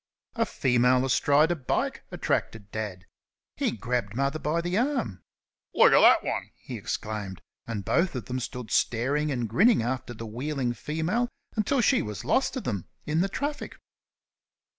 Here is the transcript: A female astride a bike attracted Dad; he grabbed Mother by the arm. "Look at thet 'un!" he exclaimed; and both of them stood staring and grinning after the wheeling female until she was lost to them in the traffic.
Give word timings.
A 0.33 0.47
female 0.47 1.05
astride 1.05 1.51
a 1.51 1.55
bike 1.55 2.01
attracted 2.11 2.71
Dad; 2.71 3.05
he 3.55 3.69
grabbed 3.69 4.15
Mother 4.15 4.39
by 4.39 4.59
the 4.59 4.75
arm. 4.75 5.21
"Look 5.75 5.93
at 5.93 6.01
thet 6.23 6.27
'un!" 6.27 6.49
he 6.55 6.75
exclaimed; 6.75 7.39
and 7.67 7.85
both 7.85 8.15
of 8.15 8.25
them 8.25 8.39
stood 8.39 8.71
staring 8.71 9.31
and 9.31 9.47
grinning 9.47 9.83
after 9.83 10.15
the 10.15 10.25
wheeling 10.25 10.73
female 10.73 11.29
until 11.55 11.81
she 11.81 12.01
was 12.01 12.25
lost 12.25 12.55
to 12.55 12.61
them 12.61 12.87
in 13.05 13.21
the 13.21 13.29
traffic. 13.29 13.75